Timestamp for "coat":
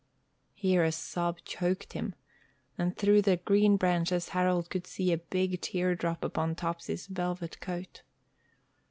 7.59-8.01